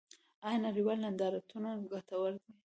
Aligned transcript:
آیا 0.47 0.59
نړیوال 0.67 0.97
نندارتونونه 1.05 1.69
ګټور 1.91 2.31
دي؟ 2.43 2.53